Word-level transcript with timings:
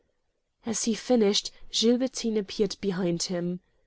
As 0.65 0.85
he 0.85 0.95
finished, 0.95 1.51
Gilbertine 1.71 2.39
appeared 2.39 2.75
behind 2.81 3.21
him. 3.21 3.59